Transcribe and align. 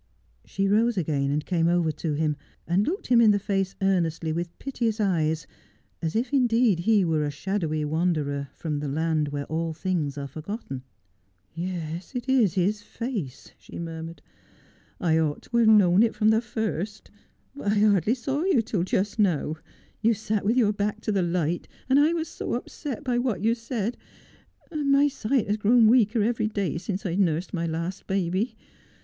She 0.45 0.67
rose 0.67 0.97
again 0.97 1.29
and 1.29 1.45
came 1.45 1.67
over 1.67 1.91
to 1.91 2.13
him, 2.13 2.35
and 2.65 2.87
looked 2.87 3.05
him 3.05 3.21
in 3.21 3.29
the 3.29 3.37
fae.e 3.37 3.67
earnestly, 3.83 4.33
with 4.33 4.57
piteous 4.57 4.99
eyes, 4.99 5.45
as 6.01 6.15
if 6.15 6.33
indeed 6.33 6.79
he 6.79 7.05
were 7.05 7.23
a 7.23 7.29
shadowy 7.29 7.85
wanderer 7.85 8.49
from 8.55 8.79
the 8.79 8.87
land 8.87 9.27
where 9.27 9.45
all 9.45 9.73
things 9.73 10.17
are 10.17 10.25
forgotten.' 10.25 10.81
Yes, 11.53 12.15
it 12.15 12.27
is 12.27 12.55
his 12.55 12.81
face,' 12.81 13.51
she 13.59 13.77
murmured.' 13.77 14.23
I 14.99 15.19
ought 15.19 15.43
to 15.43 15.57
have 15.57 15.67
known 15.67 16.01
it 16.01 16.15
from 16.15 16.29
the 16.29 16.41
first. 16.41 17.11
But 17.55 17.73
I 17.73 17.75
hardly 17.75 18.15
saw 18.15 18.41
you 18.43 18.63
till 18.63 18.81
just 18.81 19.19
now. 19.19 19.57
You 20.01 20.15
sat 20.15 20.43
with 20.43 20.57
your 20.57 20.73
hark 20.79 21.01
to 21.01 21.11
the 21.11 21.21
light, 21.21 21.67
and 21.87 21.99
I 21.99 22.13
was 22.13 22.27
so 22.27 22.55
upset 22.55 23.03
by 23.03 23.19
what 23.19 23.43
you 23.43 23.53
said— 23.53 23.97
and 24.71 24.91
my 24.91 25.09
sight 25.09 25.45
has 25.45 25.57
grown 25.57 25.85
weaker 25.85 26.23
every 26.23 26.47
day 26.47 26.79
since 26.79 27.05
I've 27.05 27.19
nursed 27.19 27.53
my 27.53 27.67
last 27.67 28.07
baby. 28.07 28.55